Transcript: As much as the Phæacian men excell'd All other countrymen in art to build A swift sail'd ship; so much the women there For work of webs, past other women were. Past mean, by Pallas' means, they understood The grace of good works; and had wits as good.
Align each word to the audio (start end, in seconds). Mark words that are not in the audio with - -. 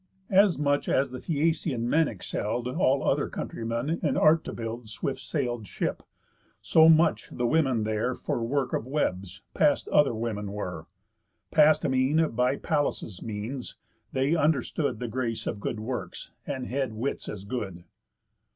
As 0.31 0.57
much 0.57 0.89
as 0.89 1.11
the 1.11 1.19
Phæacian 1.19 1.81
men 1.81 2.07
excell'd 2.07 2.67
All 2.67 3.03
other 3.03 3.29
countrymen 3.29 3.99
in 4.01 4.17
art 4.17 4.43
to 4.45 4.51
build 4.51 4.85
A 4.85 4.87
swift 4.87 5.19
sail'd 5.19 5.67
ship; 5.67 6.01
so 6.59 6.89
much 6.89 7.29
the 7.31 7.45
women 7.45 7.83
there 7.83 8.15
For 8.15 8.43
work 8.43 8.73
of 8.73 8.87
webs, 8.87 9.43
past 9.53 9.87
other 9.89 10.15
women 10.15 10.53
were. 10.53 10.87
Past 11.51 11.87
mean, 11.87 12.29
by 12.31 12.55
Pallas' 12.55 13.21
means, 13.21 13.75
they 14.11 14.33
understood 14.35 14.97
The 14.97 15.07
grace 15.07 15.45
of 15.45 15.59
good 15.59 15.79
works; 15.79 16.31
and 16.47 16.65
had 16.65 16.93
wits 16.93 17.29
as 17.29 17.45
good. 17.45 17.83